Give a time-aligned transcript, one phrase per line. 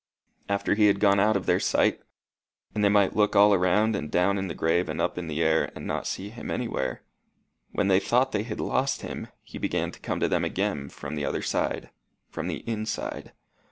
[0.49, 2.01] After he had gone out of their sight,
[2.73, 5.43] and they might look all around and down in the grave and up in the
[5.43, 7.03] air, and not see him anywhere
[7.71, 11.13] when they thought they had lost him, he began to come to them again from
[11.13, 11.91] the other side
[12.31, 13.31] from the inside.